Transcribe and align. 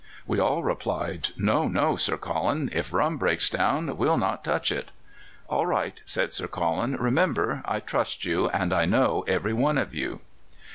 "We 0.25 0.39
all 0.39 0.63
replied: 0.63 1.27
'No, 1.37 1.67
no, 1.67 1.95
Sir 1.95 2.17
Colin; 2.17 2.71
if 2.73 2.91
rum 2.91 3.17
breaks 3.17 3.51
down, 3.51 3.95
we'll 3.97 4.17
not 4.17 4.43
touch 4.43 4.71
it.' 4.71 4.89
"'All 5.47 5.67
right,' 5.67 6.01
said 6.05 6.33
Sir 6.33 6.47
Colin, 6.47 6.95
'remember! 6.95 7.61
I 7.65 7.81
trust 7.81 8.25
you, 8.25 8.49
and 8.49 8.73
I 8.73 8.85
know 8.85 9.23
every 9.27 9.53
one 9.53 9.77
of 9.77 9.93
you. 9.93 10.21